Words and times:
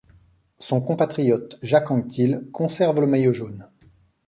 Son 0.57 0.81
compatriote 0.81 1.59
Jacques 1.61 1.91
Anquetil 1.91 2.49
conserve 2.51 3.01
le 3.01 3.05
maillot 3.05 3.33
jaune. 3.33 3.69